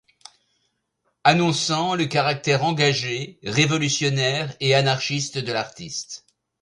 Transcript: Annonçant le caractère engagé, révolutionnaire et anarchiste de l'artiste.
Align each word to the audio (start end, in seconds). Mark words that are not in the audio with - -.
Annonçant 1.23 1.93
le 1.93 2.07
caractère 2.07 2.63
engagé, 2.63 3.37
révolutionnaire 3.43 4.55
et 4.59 4.73
anarchiste 4.73 5.37
de 5.37 5.51
l'artiste. 5.53 6.25